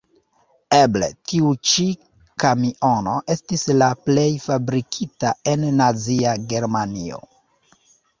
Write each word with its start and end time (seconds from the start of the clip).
Eble, 0.75 1.07
tiu 1.31 1.49
ĉi 1.71 1.83
kamiono 2.43 3.13
estis 3.33 3.65
la 3.81 3.89
plej 4.05 4.23
fabrikita 4.47 5.35
en 5.53 5.67
Nazia 5.83 6.33
Germanio. 6.55 7.21